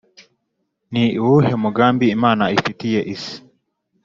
[0.93, 3.35] Ni uwuhe mugambi Imana ifitiye isi?